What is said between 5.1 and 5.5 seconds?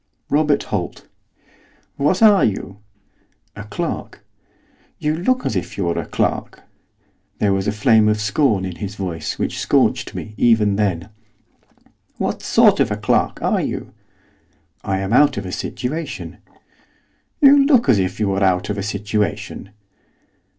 look